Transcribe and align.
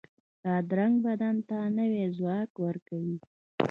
بادرنګ 0.43 0.95
بدن 1.05 1.35
ته 1.49 1.57
نوی 1.77 2.03
ځواک 2.17 2.51
ورکوي. 2.65 3.17